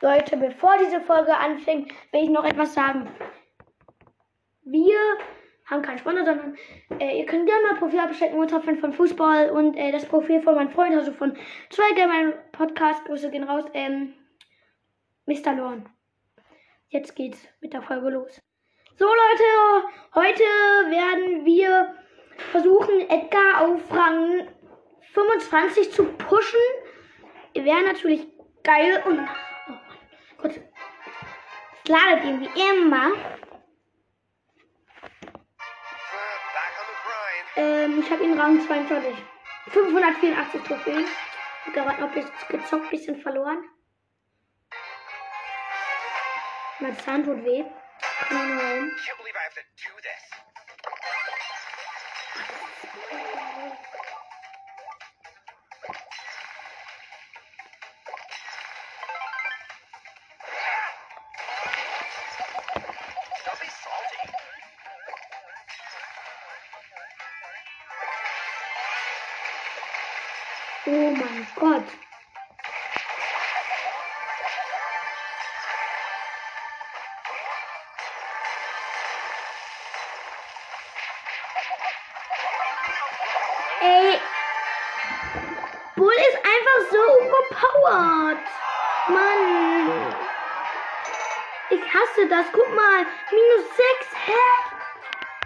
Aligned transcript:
Leute, 0.00 0.36
bevor 0.36 0.76
diese 0.78 1.00
Folge 1.00 1.36
anfängt, 1.36 1.92
will 2.12 2.22
ich 2.24 2.30
noch 2.30 2.44
etwas 2.44 2.74
sagen. 2.74 3.08
Wir 4.62 4.98
haben 5.66 5.82
keinen 5.82 5.98
Sponsor, 5.98 6.24
sondern 6.24 6.56
äh, 7.00 7.18
ihr 7.18 7.26
könnt 7.26 7.46
gerne 7.46 7.62
mal 7.68 7.78
Profil 7.78 7.98
abstecken, 7.98 8.38
Ultra-Fan 8.38 8.78
von 8.78 8.92
Fußball 8.92 9.50
und 9.50 9.76
äh, 9.76 9.90
das 9.90 10.06
Profil 10.06 10.40
von 10.40 10.54
meinem 10.54 10.70
Freund, 10.70 10.94
also 10.94 11.12
von 11.12 11.36
Zweiger, 11.70 12.06
mein 12.06 12.32
Podcast, 12.52 13.04
Grüße 13.06 13.30
gehen 13.30 13.44
raus, 13.44 13.64
ähm, 13.74 14.14
Mr. 15.26 15.54
Lorn. 15.54 15.88
Jetzt 16.88 17.16
geht's 17.16 17.46
mit 17.60 17.72
der 17.72 17.82
Folge 17.82 18.10
los. 18.10 18.40
So 18.96 19.04
Leute, 19.04 19.88
heute 20.14 20.42
werden 20.90 21.44
wir 21.44 21.94
versuchen, 22.50 23.00
Edgar 23.10 23.62
auf 23.62 23.92
Rang 23.92 24.48
25 25.12 25.92
zu 25.92 26.04
pushen. 26.04 26.60
Wäre 27.54 27.82
natürlich 27.82 28.26
geil 28.62 29.02
und... 29.06 29.20
Ladet 31.88 32.24
irgendwie 32.24 32.60
immer. 32.60 33.12
Ähm, 37.56 38.00
ich 38.00 38.10
habe 38.10 38.24
ihn 38.24 38.38
Rang 38.38 38.60
22. 38.60 39.14
584 39.70 40.62
Trophäen. 40.62 41.06
Gerade 41.72 42.00
noch 42.00 42.12
gezockt, 42.48 42.90
bisschen 42.90 43.20
verloren. 43.20 43.64
Mein 46.80 46.98
Zahn 46.98 47.24
tut 47.24 47.44
weh. 47.44 47.64
Keine 48.28 48.40
Ahnung 48.40 48.58
warum. 48.58 48.90
Oh 53.10 53.27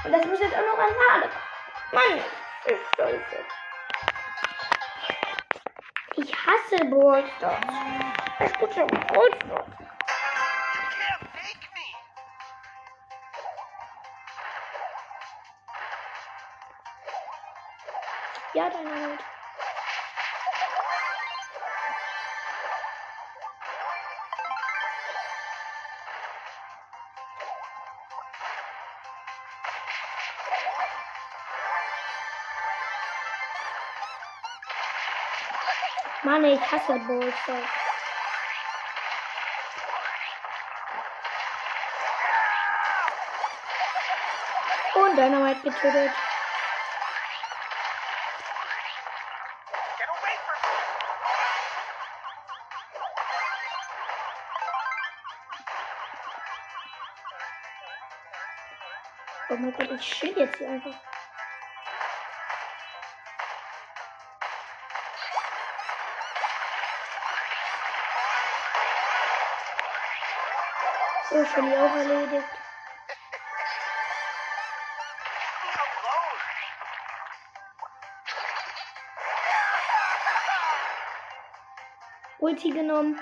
Und 0.04 0.12
das 0.12 0.26
muss 0.26 0.40
jetzt 0.40 0.54
auch 0.54 0.66
noch 0.66 0.78
an 0.78 0.90
Lade. 1.08 1.30
Mann. 1.92 2.18
Ist 2.64 2.96
scheiße. 2.96 3.44
Ich 6.16 6.32
hasse 6.34 6.84
Brawl 6.86 7.24
Stars. 7.36 7.60
Ich 8.40 8.52
hasse 8.60 8.86
Brawl 8.86 9.30
Mann, 36.32 36.46
ich 36.46 36.60
hasse 36.72 36.98
Stars. 37.42 37.58
Und 44.94 45.16
Dynamite 45.18 45.60
getötet. 45.60 46.10
Oh 59.50 59.56
mein 59.56 59.74
Gott, 59.74 59.90
ich 59.90 60.14
stehe 60.14 60.32
jetzt 60.32 60.56
hier 60.56 60.70
einfach. 60.70 61.11
Schon 71.32 71.66
die 71.66 71.74
auch 71.74 71.96
erledigt. 71.96 72.46
Ulti 82.38 82.70
genommen. 82.70 83.18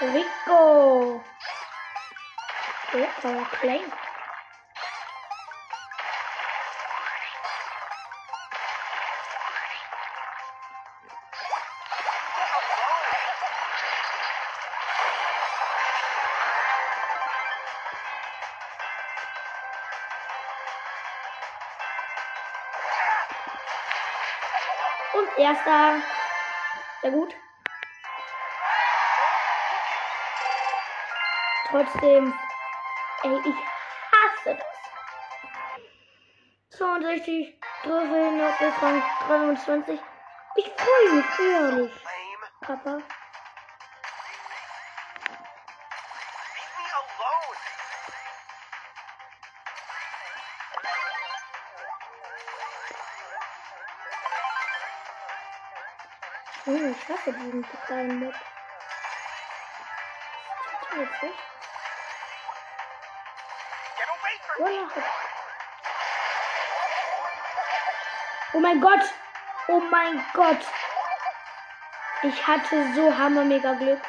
Rico. 0.00 1.24
Okay, 2.88 3.08
aber 3.22 3.44
klein. 3.60 3.92
Und 25.14 25.38
erster. 25.38 26.02
Sehr 27.00 27.10
gut. 27.10 27.34
Trotzdem, 31.76 32.32
ey, 33.22 33.38
ich 33.44 33.54
hasse 34.10 34.56
das. 34.56 34.64
62 36.78 37.60
Trophäen 37.82 38.38
noch 38.38 38.58
bis 38.58 38.82
Rang 38.82 39.02
23. 39.28 40.00
Ich 40.56 40.72
freue 40.74 41.12
mich 41.16 41.38
ehrlich. 41.38 41.92
Papa. 42.62 42.98
Oh, 56.64 56.70
ich 56.72 57.08
hasse 57.10 57.32
diesen 57.34 57.66
kleinen 57.86 58.18
Mob. 58.20 58.34
Witzig. 60.94 61.55
Oh 64.58 64.64
mein 68.58 68.80
Gott! 68.80 69.02
Oh 69.68 69.80
mein 69.90 70.24
Gott! 70.32 70.66
Ich 72.22 72.46
hatte 72.46 72.94
so 72.94 73.14
hammer 73.16 73.44
mega 73.44 73.74
Glück. 73.74 74.00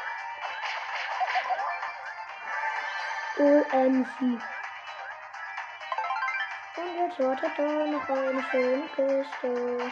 OMG. 3.38 4.39
Und 6.77 6.95
jetzt 6.97 7.19
wartet 7.19 7.51
da 7.57 7.63
noch 7.63 8.09
eine 8.09 8.41
schöne 8.49 8.88
Kiste. 8.88 9.91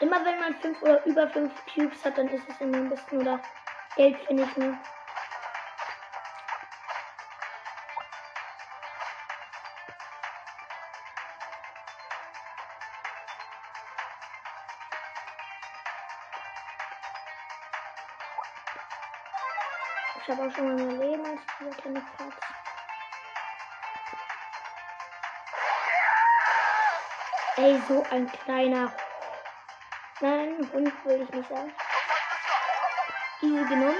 Immer 0.00 0.24
wenn 0.24 0.38
man 0.38 0.54
fünf 0.60 0.80
oder 0.82 1.04
über 1.04 1.28
fünf 1.28 1.52
Cubes 1.66 2.04
hat, 2.04 2.16
dann 2.16 2.28
ist 2.28 2.48
es 2.48 2.60
immer 2.60 2.76
ein 2.76 2.90
bisschen 2.90 3.22
oder 3.22 3.40
Geld 3.96 4.24
finde 4.26 4.44
ich 4.44 4.56
nur. 4.56 4.78
Habe 20.38 20.50
auch 20.50 20.54
schon 20.54 20.66
mal 20.66 20.84
mein 20.86 21.00
Leben 21.00 21.26
als 21.26 21.76
kleine 21.78 22.00
Platz. 22.16 22.34
Ey, 27.56 27.82
so 27.88 28.06
ein 28.10 28.30
kleiner. 28.30 28.92
Nein, 30.20 30.70
Hund 30.72 30.92
will 31.04 31.22
ich 31.22 31.30
nicht 31.30 31.48
sagen. 31.48 31.72
Easy 33.42 33.64
genommen. 33.64 33.96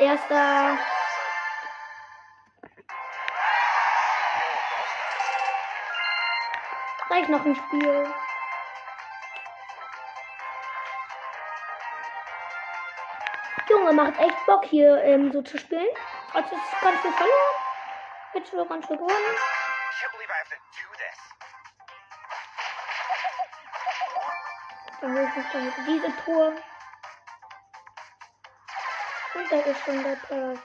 Erster. 0.00 0.78
Gleich 7.08 7.28
noch 7.28 7.44
ein 7.44 7.54
Spiel. 7.54 8.14
Junge, 13.68 13.92
macht 13.92 14.18
echt 14.18 14.46
Bock 14.46 14.64
hier 14.64 15.02
ähm, 15.04 15.30
so 15.32 15.42
zu 15.42 15.58
spielen. 15.58 15.94
Hat 16.32 16.50
jetzt 16.50 16.80
ganz 16.80 17.00
viel 17.00 17.12
verloren. 17.12 17.54
Jetzt 18.34 18.52
wieder 18.52 18.66
ganz 18.66 18.86
viel 18.86 18.96
gewonnen. 18.96 19.36
Can't 20.00 20.12
believe 20.12 20.30
da 29.50 29.56
ist 29.56 29.84
schon 29.84 30.02
der 30.04 30.16
Pass. 30.16 30.58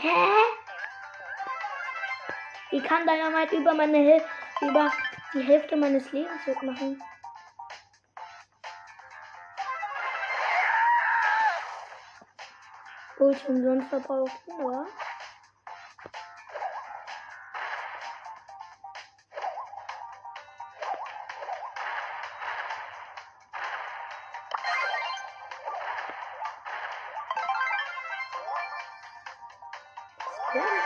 Hä? 0.00 0.08
Wie 2.70 2.80
kann 2.82 3.06
Dynamite 3.06 3.56
über 3.56 3.74
meine 3.74 3.98
Hil 3.98 4.22
über 4.60 4.92
die 5.34 5.40
Hälfte 5.40 5.76
meines 5.76 6.10
Lebens 6.12 6.46
wegmachen? 6.46 7.00
Ulti 13.20 13.46
umsonst 13.48 13.88
verbrauchen, 13.88 14.52
oder? 14.62 14.86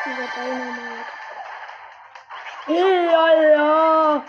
Dieser 0.05 0.29
Dynamite? 0.35 1.13
Hey, 2.67 3.07
ja, 3.07 3.27
ja, 3.29 4.25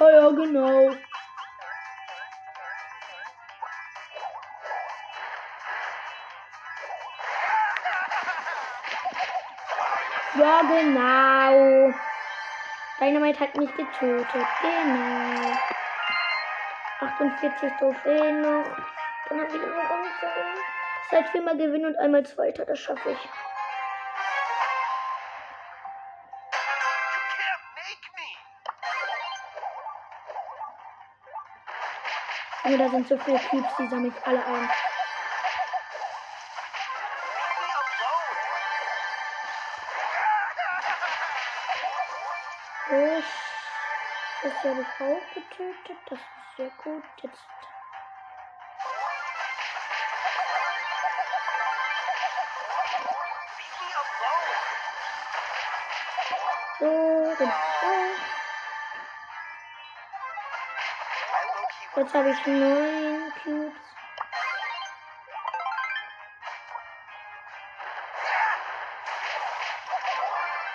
ja, 0.00 0.30
genau. 0.30 1.11
Genau. 10.68 11.94
Dynamite 12.98 13.40
hat 13.40 13.56
mich 13.56 13.74
getötet. 13.74 14.46
Genau. 14.60 15.52
48 17.00 17.72
Trophäen 17.78 18.42
noch. 18.42 18.64
Dann 19.28 19.40
habe 19.40 19.48
ich 19.48 19.54
immer 19.54 19.90
Runde. 19.90 20.08
Seit 21.10 21.28
viermal 21.30 21.56
gewinnen 21.56 21.86
und 21.86 21.96
einmal 21.96 22.24
Zweiter. 22.24 22.64
Das 22.64 22.78
schaffe 22.78 23.10
ich. 23.10 23.28
Junge, 32.64 32.78
da 32.78 32.88
sind 32.88 33.08
so 33.08 33.18
viele 33.18 33.38
Cubes, 33.38 33.76
die 33.78 33.88
sammle 33.88 34.08
ich 34.08 34.26
alle 34.26 34.46
ein. 34.46 34.70
Das 42.92 44.52
habe 44.64 44.82
ich 44.82 45.00
auch 45.00 45.22
getötet. 45.32 45.96
Das 46.10 46.18
ist 46.18 46.56
sehr 46.58 46.70
gut. 46.84 47.02
Jetzt. 47.22 47.38
So, 56.78 56.84
low-key 56.84 57.46
want 57.46 57.54
Jetzt 61.96 62.14
habe 62.14 62.30
ich 62.30 62.46
neun 62.46 63.32
Cubes. 63.42 63.72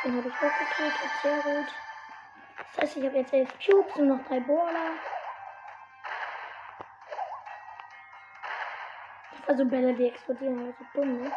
Den 0.03 0.17
habe 0.17 0.27
ich 0.27 0.33
auch 0.33 0.57
getötet. 0.57 1.11
Sehr 1.21 1.41
gut. 1.43 1.67
Heißt, 2.87 2.95
ich 2.95 3.05
habe 3.05 3.17
jetzt 3.17 3.33
elf 3.33 3.49
Cubes 3.59 3.93
und 3.97 4.07
noch 4.07 4.23
drei 4.29 4.39
Brawler. 4.39 4.93
Also 9.45 9.65
Bälle, 9.65 9.93
die 9.93 10.07
explodieren, 10.07 10.57
aber 10.61 10.71
so 10.71 10.85
dumm, 10.93 11.21
ne? 11.21 11.31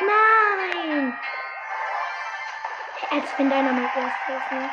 Nein! 0.00 1.18
Als 3.10 3.38
wenn 3.38 3.48
deiner 3.48 3.72
mal 3.72 3.90
erst 3.96 4.28
ist, 4.28 4.52
ne? 4.52 4.70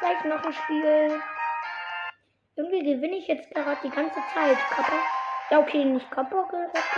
Gleich 0.00 0.24
noch 0.24 0.42
ein 0.42 0.52
Spiel. 0.52 1.22
Irgendwie 2.56 2.82
gewinne 2.82 3.16
ich 3.16 3.28
jetzt 3.28 3.50
gerade 3.50 3.78
die 3.84 3.90
ganze 3.90 4.20
Zeit. 4.34 4.58
Kappa? 4.70 4.98
Ja, 5.50 5.58
okay, 5.58 5.84
nicht 5.84 6.10
Kappa 6.10 6.42
gesagt. 6.44 6.88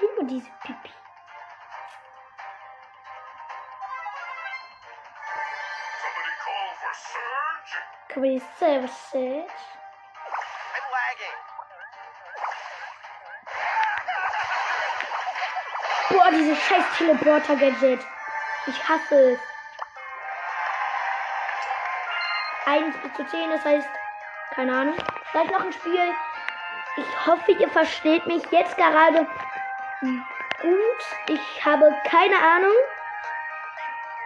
Denn 0.00 0.14
nur 0.16 0.24
diese 0.26 0.50
Pipi? 0.62 0.92
Man 8.18 8.30
die 8.30 8.42
Services? 8.58 8.92
I'm 9.14 10.86
lagging. 10.90 11.38
Boah, 16.10 16.30
dieses 16.32 16.58
scheiß 16.64 16.84
Teleporter-Gadget. 16.96 18.04
Ich 18.66 18.88
hasse 18.88 19.32
es. 19.32 19.40
1 22.66 22.96
bis 22.98 23.14
zu 23.14 23.24
10, 23.24 23.50
das 23.50 23.64
heißt, 23.64 23.88
keine 24.54 24.76
Ahnung. 24.76 24.96
Vielleicht 25.30 25.52
noch 25.52 25.60
ein 25.60 25.72
Spiel. 25.72 26.14
Ich 26.96 27.26
hoffe, 27.26 27.52
ihr 27.52 27.70
versteht 27.70 28.26
mich 28.26 28.42
jetzt 28.50 28.76
gerade 28.76 29.28
gut. 30.00 31.04
Ich 31.28 31.64
habe 31.64 31.92
keine 32.04 32.36
Ahnung. 32.36 32.74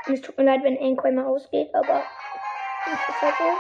Es 0.07 0.21
tut 0.21 0.37
mir 0.37 0.45
leid, 0.45 0.63
wenn 0.65 0.79
Anchor 0.79 1.11
immer 1.11 1.27
ausgeht, 1.27 1.75
aber 1.75 2.05
das 2.85 3.09
ist 3.09 3.23
halt 3.23 3.37
so. 3.37 3.57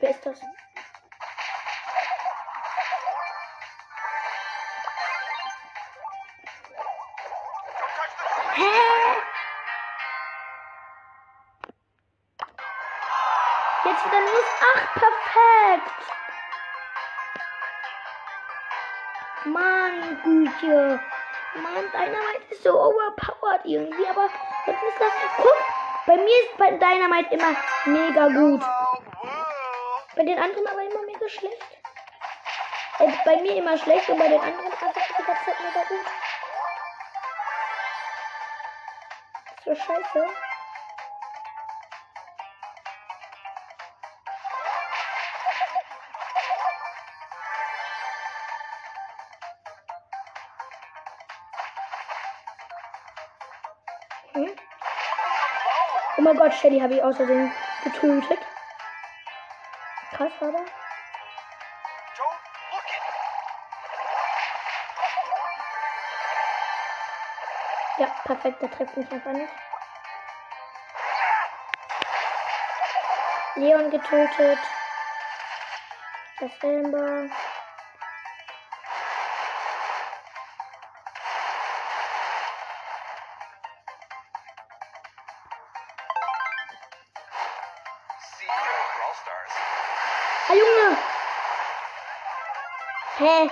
Wer 0.00 0.10
ist 0.10 0.24
das? 0.24 0.40
Hä? 8.54 8.64
Jetzt 13.84 14.06
wieder 14.06 14.20
los. 14.20 14.44
Ach, 14.74 14.94
perfekt. 14.94 16.17
Mann, 20.28 20.44
Güte. 20.60 21.00
Mann, 21.54 21.90
Dynamite 21.92 22.42
ist 22.50 22.62
so 22.62 22.78
overpowered 22.78 23.64
irgendwie, 23.64 24.06
aber 24.06 24.28
jetzt 24.66 24.82
ist 24.82 25.00
das. 25.00 25.12
Guck, 25.38 25.56
bei 26.06 26.16
mir 26.16 26.42
ist 26.42 26.56
bei 26.58 26.70
Dynamite 26.72 27.34
immer 27.34 27.56
mega 27.86 28.28
gut. 28.28 28.62
Bei 30.14 30.24
den 30.24 30.38
anderen 30.38 30.66
aber 30.66 30.82
immer 30.82 31.02
mega 31.06 31.28
schlecht. 31.28 31.62
Äh, 32.98 33.12
bei 33.24 33.36
mir 33.40 33.56
immer 33.56 33.78
schlecht 33.78 34.08
und 34.08 34.18
bei 34.18 34.28
den 34.28 34.40
anderen 34.40 34.66
einfach 34.66 34.92
die 34.92 35.24
ganze 35.24 35.50
mega 35.62 35.84
gut. 35.88 36.06
So 39.64 39.74
scheiße. 39.74 40.26
Hm? 54.38 54.50
Oh 56.16 56.22
mein 56.22 56.36
Gott, 56.36 56.54
Shelly 56.54 56.78
habe 56.78 56.94
ich 56.94 57.02
außerdem 57.02 57.52
getötet. 57.82 58.38
Krass, 60.12 60.32
aber. 60.40 60.64
Ja, 67.98 68.06
perfekt, 68.24 68.62
der 68.62 68.70
trifft 68.70 68.96
mich 68.96 69.10
einfach 69.10 69.32
nicht. 69.32 69.52
Leon 73.56 73.90
getötet. 73.90 74.58
Das 76.38 76.52
Amber. 76.62 77.28
Hä? 93.28 93.46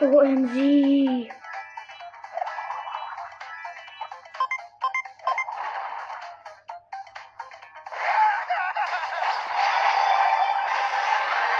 OMG. 0.00 0.56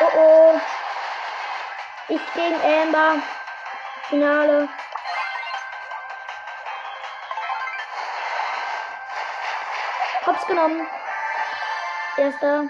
Oh 0.01 0.17
oh. 0.17 0.61
Ich 2.09 2.21
gegen 2.35 2.55
Amber. 2.63 3.23
Finale. 4.09 4.69
Hops 10.39 10.47
genommen. 10.47 10.87
Erster. 12.17 12.69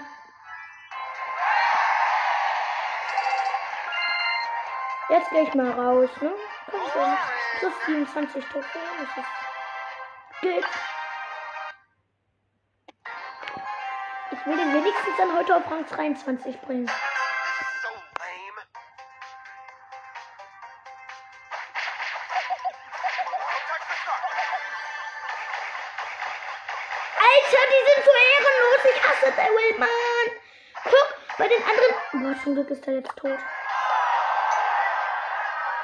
Jetzt 5.09 5.29
gehe 5.29 5.43
ich 5.43 5.53
mal 5.53 5.71
raus, 5.71 6.09
ne? 6.21 6.31
Komm 6.71 6.79
schon. 6.91 7.17
Plus 7.59 7.73
27 7.85 8.45
Trophäen. 8.45 8.83
Das 8.99 9.17
ist. 9.17 9.31
Geht. 10.41 10.65
Ich 14.31 14.45
will 14.45 14.57
den 14.57 14.73
wenigstens 14.73 15.17
dann 15.17 15.35
heute 15.35 15.55
auf 15.55 15.69
Rang 15.69 15.85
23 15.85 16.61
bringen. 16.61 16.89
Alter, 27.39 27.65
die 27.71 27.83
sind 27.89 28.01
so 28.05 28.11
ehrenlos. 28.35 28.81
Ich 28.93 28.99
hasse 29.03 29.31
Daryl, 29.35 29.77
Mann. 29.79 30.29
Guck, 30.83 31.37
bei 31.37 31.47
den 31.47 31.63
anderen. 31.63 31.95
Boah, 32.13 32.43
zum 32.43 32.53
Glück 32.55 32.69
ist 32.69 32.87
er 32.87 32.95
jetzt 32.95 33.15
tot. 33.15 33.39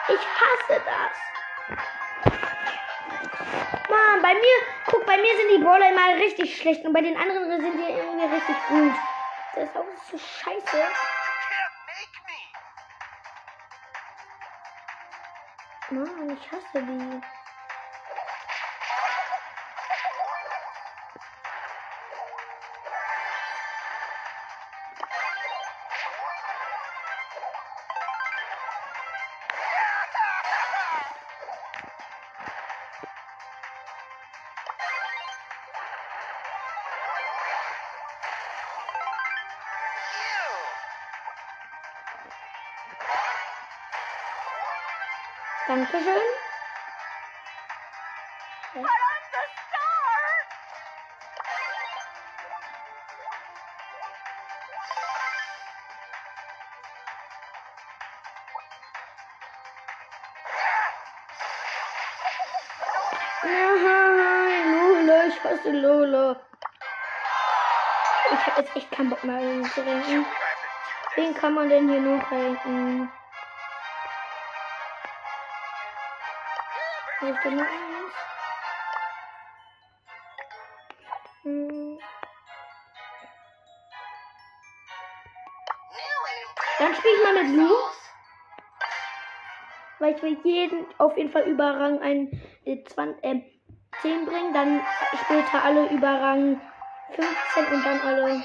Ich 0.08 0.20
hasse 0.20 0.82
das. 0.86 1.16
Mann, 3.90 4.22
bei 4.22 4.34
mir, 4.34 4.58
guck, 4.86 5.06
bei 5.06 5.18
mir 5.18 5.38
sind 5.38 5.50
die 5.52 5.64
Brawler 5.64 5.90
immer 5.90 6.16
richtig 6.16 6.58
schlecht 6.58 6.86
und 6.86 6.94
bei 6.94 7.02
den 7.02 7.18
anderen 7.18 7.62
sind 7.62 7.78
die 7.80 7.94
irgendwie 7.94 8.36
richtig 8.36 8.56
gut. 8.68 8.94
Das 9.56 9.64
ist 9.64 9.78
auch 9.78 9.86
so 10.12 10.18
scheiße. 10.18 10.84
Mann, 15.90 16.38
ich 16.38 16.52
hasse 16.52 16.84
die. 16.84 17.45
Dankeschön. 45.75 46.08
Star. 49.67 50.05
Nein, 63.44 64.72
Lola, 64.72 65.25
ich 65.25 65.44
hasse 65.44 65.72
Lola. 65.72 66.39
Ich 68.32 68.48
hab 68.48 68.58
jetzt 68.60 68.75
echt 68.77 68.91
keinen 68.91 69.10
Bock 69.10 69.24
mehr, 69.25 69.63
zu 69.74 69.82
renken. 69.82 70.25
Wen 71.15 71.34
kann 71.34 71.53
man 71.53 71.67
denn 71.67 71.89
hier 71.89 72.00
noch 72.00 72.32
renken? 72.32 73.12
Habe 77.22 77.31
ich 77.31 77.39
denn 77.39 77.55
noch 77.55 77.63
eins? 77.63 78.13
Hm. 81.43 82.00
Dann 86.79 86.93
spiele 86.95 87.13
ich 87.13 87.24
mal 87.24 87.43
mit 87.43 87.55
Lu. 87.55 87.75
Weil 90.00 90.15
ich 90.15 90.22
will 90.22 90.38
jeden 90.43 90.86
auf 90.98 91.15
jeden 91.15 91.31
Fall 91.31 91.43
über 91.43 91.79
Rang 91.79 92.01
ein, 92.01 92.41
äh, 92.65 92.84
20, 92.84 93.24
äh, 93.24 93.41
10 94.01 94.25
bringen. 94.25 94.53
Dann 94.53 94.81
später 95.24 95.63
alle 95.63 95.88
über 95.89 96.10
Rang 96.10 96.60
15 97.12 97.74
und 97.74 97.86
dann 97.86 98.01
alle. 98.01 98.43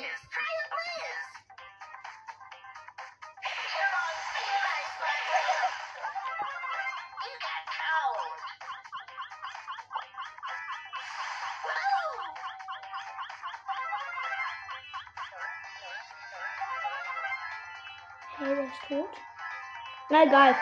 Ja, 20.20 20.26
egal. 20.26 20.54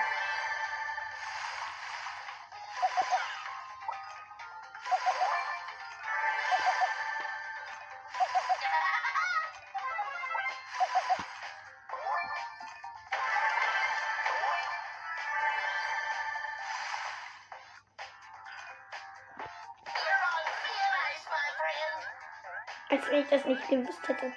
als 22.91 23.11
wenn 23.11 23.21
ich 23.21 23.29
das 23.29 23.45
nicht 23.45 23.69
gewusst 23.69 24.09
hätte. 24.09 24.33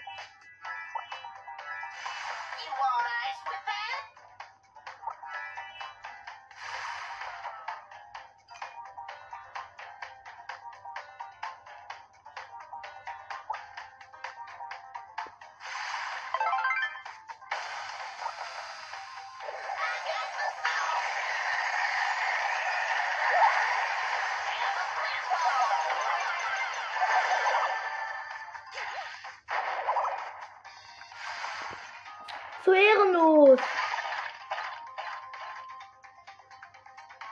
So 32.64 32.74
ehrenlos. 32.74 33.60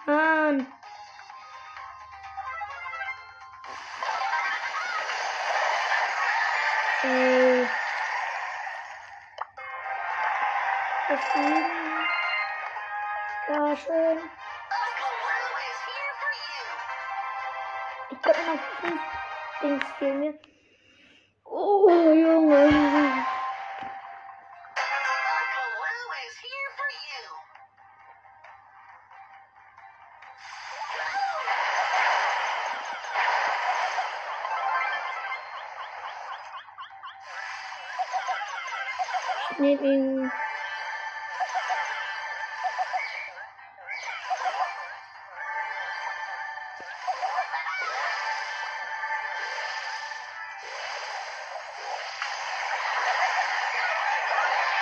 Mann. 0.08 0.66
Ey. 7.04 7.68
Deswegen. 11.10 11.66
Ja, 13.50 13.78
schön. 13.78 14.18
Ich 18.10 18.22
könnte 18.22 18.42
noch 18.46 18.60
fünf 18.82 19.02
Dings 19.62 19.86
fehlen. 20.00 20.40
Oh, 21.46 21.90
Junge. 21.90 22.29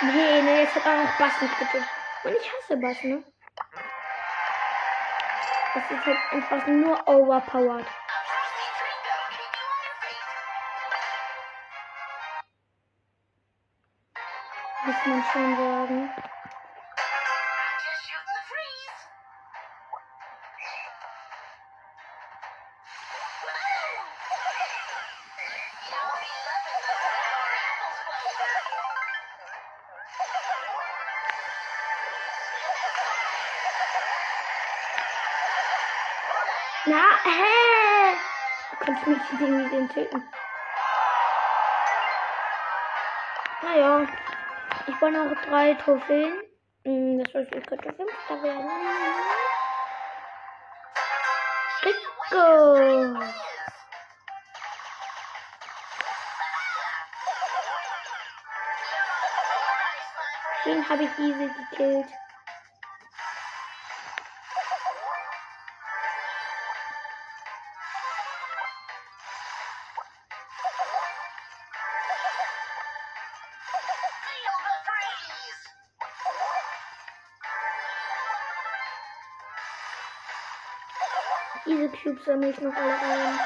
Nee, 0.00 0.42
nee, 0.42 0.60
jetzt 0.62 0.74
hat 0.76 0.86
auch 0.86 1.04
noch 1.04 1.18
Bass 1.18 1.40
nicht 1.42 1.58
bitte. 1.58 1.84
Und 2.24 2.32
ich 2.32 2.52
hasse 2.52 2.76
Bass, 2.76 3.02
ne? 3.02 3.24
Das 5.74 5.90
ist 5.90 6.06
halt 6.06 6.18
einfach 6.30 6.66
nur 6.68 7.08
overpowered. 7.08 7.86
Muss 14.86 15.06
man 15.06 15.24
schon 15.32 15.56
sagen. 15.56 16.10
Na, 36.88 37.04
hä? 37.24 38.16
Du 38.70 38.76
kannst 38.84 39.06
mich 39.06 39.18
irgendwie 39.32 39.68
den 39.68 39.88
töten. 39.88 40.22
Naja, 43.62 44.06
ich 44.86 44.98
brauche 44.98 45.10
noch 45.10 45.42
drei 45.42 45.74
Trophäen. 45.74 46.32
Hm, 46.84 47.22
Das 47.22 47.34
heißt, 47.34 47.54
ich 47.54 47.66
könnte 47.66 47.92
Fünfter 47.92 48.42
werden. 48.42 48.70
Rico! 51.82 53.18
Den 60.64 60.88
habe 60.88 61.02
ich 61.04 61.18
easy 61.18 61.50
gekillt. 61.70 62.06
Cubes 82.18 82.24
sammle 82.24 82.50
ich 82.50 82.58
noch 82.60 82.74
alle 82.74 82.94
ein. 82.94 83.40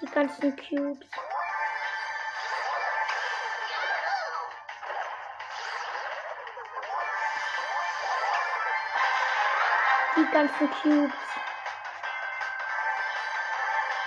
Die 0.00 0.06
ganzen 0.06 0.56
Cubes. 0.56 1.08
Die 10.16 10.30
ganzen 10.32 10.70
Cubes. 10.70 11.14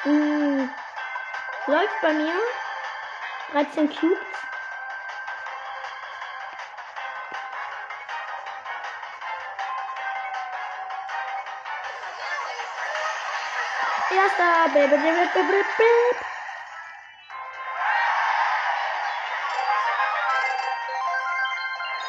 Mm. 0.04 0.70
Läuft 1.68 2.02
bei 2.02 2.14
mir. 2.14 2.40
13 3.52 3.90
Cubes. 3.96 4.36
Erster. 14.38 14.70
Blip, 14.72 14.90
blip, 14.90 15.02
blip, 15.02 15.34
blip, 15.34 15.48
blip, 15.48 15.66
blip. 15.78 16.18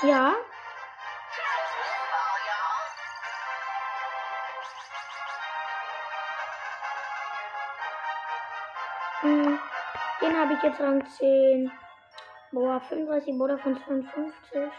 Ja. 0.02 0.34
Hm. 9.20 9.58
Den 10.20 10.36
habe 10.36 10.54
ich 10.54 10.62
jetzt 10.62 10.80
Rang 10.80 11.04
10. 11.06 11.72
Boah, 12.52 12.80
35 12.80 13.36
Bruder 13.36 13.58
von 13.58 13.76
52. 13.84 14.72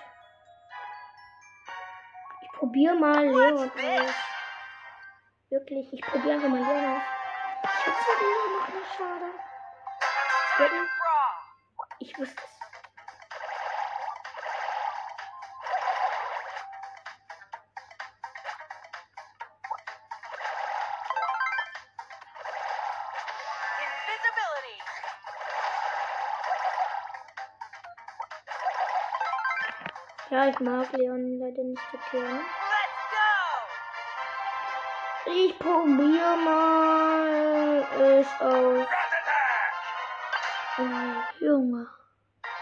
Ich 2.41 2.51
probiere 2.53 2.95
mal 2.95 3.25
Leon 3.25 3.57
aus. 3.57 3.69
Wirklich, 5.49 5.93
ich 5.93 6.01
probiere 6.01 6.35
einfach 6.35 6.49
mal 6.49 6.59
Leon 6.59 6.95
aus. 6.95 7.16
Ich 7.87 7.93
hab's 7.93 8.05
ja 8.05 8.13
Leon 8.19 8.53
noch 8.53 8.67
nicht, 8.67 8.95
schade. 8.97 9.31
Wetten? 10.57 10.89
Ich 11.99 12.19
wusste 12.19 12.35
es. 12.35 12.57
Ja, 30.29 30.49
ich 30.49 30.59
mag 30.59 30.91
Leon 30.91 31.39
leider 31.39 31.63
nicht 31.63 31.81
so 31.89 31.97
gerne. 32.11 32.41
Ich 35.29 35.59
probiere 35.59 36.37
mal 36.37 37.85
es 37.99 38.27
aus. 38.39 38.79
Rat 38.79 39.13
attack. 39.17 39.73
Oh, 40.79 41.43
Junge. 41.43 41.87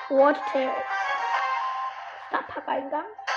Watertail. 0.09 0.73
Stadtparkeingang. 2.29 3.05
I 3.05 3.34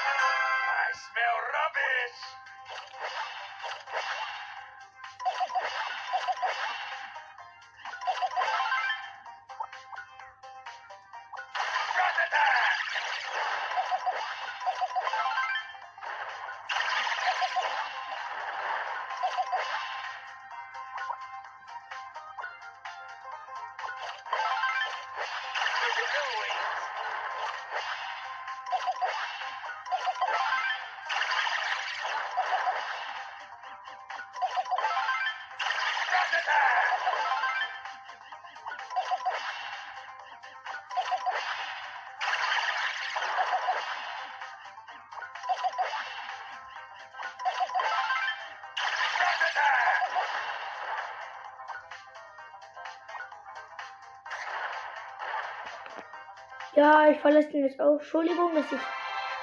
Ja, 56.78 57.08
ich 57.08 57.18
verlasse 57.18 57.48
den 57.48 57.64
jetzt 57.64 57.80
auch. 57.80 57.94
Entschuldigung, 57.94 58.54
dass 58.54 58.70
ich 58.70 58.78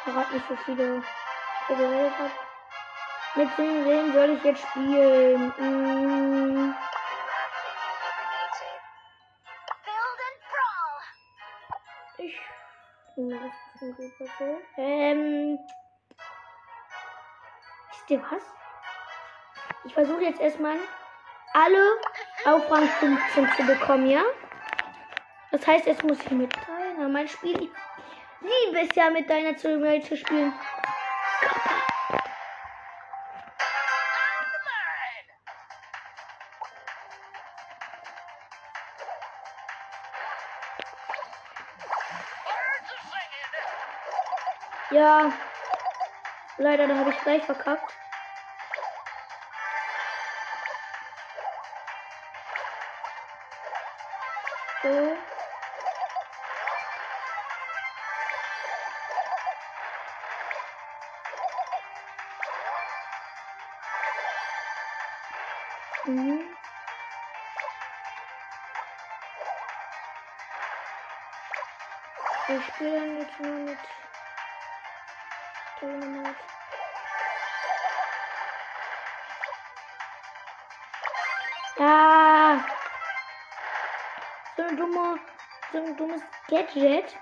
gerade 0.05 0.33
nicht 0.33 0.47
so 0.47 0.55
viele 0.55 1.03
geredet 1.67 2.13
habe. 2.17 2.31
Mit 3.35 3.57
wem 3.57 3.85
wen 3.85 4.13
soll 4.13 4.29
ich 4.37 4.43
jetzt 4.45 4.61
spielen? 4.61 5.53
Brawl. 10.49 11.01
ich. 12.19 12.39
Ähm. 14.77 15.59
Wisst 17.89 18.11
ihr 18.11 18.21
was? 18.31 18.43
Ich 19.83 19.93
versuche 19.93 20.23
jetzt 20.23 20.39
erstmal 20.39 20.77
alle 21.51 21.97
auf 22.45 22.71
Rang 22.71 22.87
15 22.87 23.49
zu 23.57 23.63
bekommen, 23.63 24.09
ja? 24.09 24.23
Das 25.51 25.67
heißt, 25.67 25.85
jetzt 25.85 26.03
muss 26.05 26.21
ich 26.21 26.31
mit 26.31 26.53
mal 27.07 27.27
spielen. 27.27 27.69
Ich 28.41 28.65
liebe 28.67 28.87
es 28.87 28.95
ja, 28.95 29.09
mit 29.09 29.29
deiner 29.29 29.57
zu, 29.57 30.01
zu 30.01 30.17
spielen. 30.17 30.53
Ja. 44.91 45.33
Leider, 46.57 46.87
da 46.87 46.95
habe 46.95 47.09
ich 47.09 47.19
gleich 47.19 47.43
verkackt. 47.43 48.04
Jetzt 73.35 73.39
nur 73.39 73.59
mit 73.59 73.77
Dynamite. 75.81 76.35
Ja. 81.77 82.65
So 84.55 84.63
ein 84.63 84.77
dummer, 84.77 85.19
so 85.71 85.77
ein 85.77 85.97
dummes 85.97 86.21
Gadget. 86.47 87.17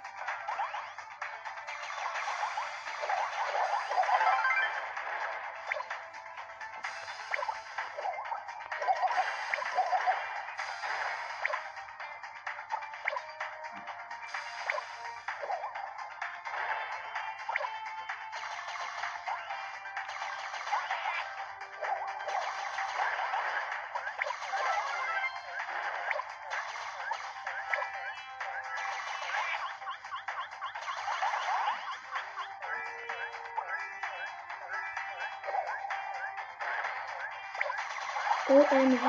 OMG. 38.48 39.02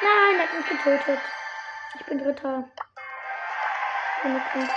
Nein, 0.00 0.38
er 0.38 0.42
hat 0.42 0.54
mich 0.54 0.68
getötet. 0.68 1.20
Ich 1.94 2.06
bin. 2.06 2.18
Wenigstens. 4.22 4.70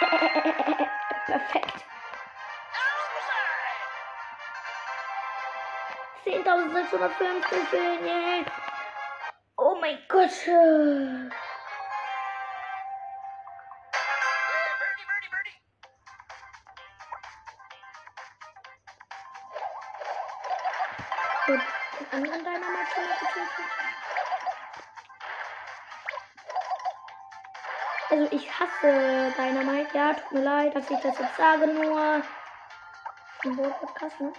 Perfekt. 1.26 1.84
10.650 6.24 8.04
yeah. 8.04 8.44
Oh 9.56 9.76
mein 9.80 9.98
Gott. 10.08 10.30
Ich 28.30 28.48
hasse 28.58 29.32
Dynamite, 29.36 29.96
ja, 29.96 30.14
tut 30.14 30.32
mir 30.32 30.42
leid, 30.42 30.74
dass 30.74 30.90
ich 30.90 31.00
das 31.00 31.18
jetzt 31.18 31.36
sage, 31.36 31.66
nur 31.66 32.22
im 33.44 33.56
Podcast, 33.56 34.20
ne? 34.20 34.32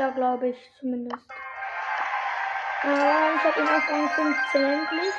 Fünfter, 0.00 0.12
glaube 0.14 0.48
ich, 0.48 0.56
zumindest. 0.78 1.30
Aber 2.82 3.34
ich 3.34 3.42
habe 3.44 3.60
ihn 3.60 3.68
auf 3.68 3.86
Rang 3.86 4.08
15 4.14 4.66
endlich. 4.66 5.14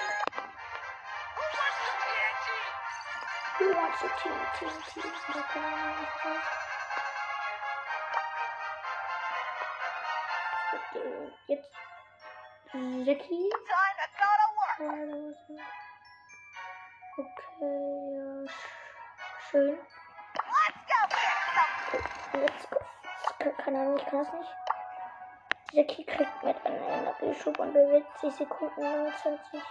Äh, 10.96 11.28
Jetzt 11.48 11.72
Jackie. 13.06 13.50
Okay, 17.18 18.16
ja. 18.16 18.46
sch- 18.50 19.52
Schön. 19.52 19.78
Kann- 23.40 23.58
Keine 23.58 23.80
Ahnung, 23.80 23.98
ich 23.98 24.06
kann 24.06 24.20
das 24.24 24.34
nicht. 24.34 24.61
Jackie 25.72 26.04
kriegt 26.04 26.44
mit 26.44 26.56
einem 26.66 26.84
Energieschub 26.84 27.58
und 27.60 27.74
bewegt 27.74 28.20
sich 28.20 28.34
Sekunden 28.34 28.82
29. 28.82 29.62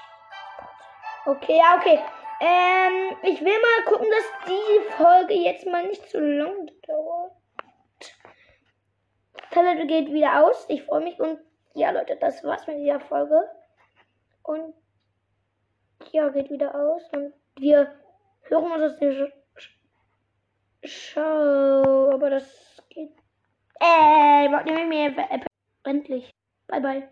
Okay, 1.26 1.58
ja, 1.58 1.76
okay. 1.76 2.00
Ähm, 2.40 3.16
ich 3.22 3.40
will 3.40 3.52
mal 3.52 3.84
gucken, 3.84 4.06
dass 4.10 4.48
die 4.48 4.92
Folge 5.02 5.34
jetzt 5.34 5.66
mal 5.66 5.86
nicht 5.86 6.08
zu 6.08 6.18
lang 6.18 6.70
dauert. 6.86 7.32
Tablet 9.50 9.88
geht 9.88 10.10
wieder 10.12 10.44
aus. 10.46 10.64
Ich 10.68 10.84
freue 10.84 11.02
mich 11.02 11.20
und 11.20 11.38
ja, 11.74 11.90
Leute, 11.90 12.16
das 12.16 12.42
war's 12.44 12.66
mit 12.66 12.78
dieser 12.78 13.00
Folge. 13.00 13.48
Und 14.42 14.74
ja, 16.12 16.30
geht 16.30 16.50
wieder 16.50 16.74
aus 16.74 17.02
und 17.12 17.34
wir 17.58 17.92
hören 18.42 18.72
uns 18.72 18.80
das 18.80 19.00
nicht. 19.00 19.32
Schau, 20.82 22.10
aber 22.10 22.30
das 22.30 22.82
geht 22.88 23.12
Äh, 23.80 24.48
nehme 24.48 24.82
ich 24.82 24.88
mir 24.88 25.18
äh, 25.30 25.40
endlich. 25.84 26.30
Bye 26.68 26.80
bye. 26.80 27.10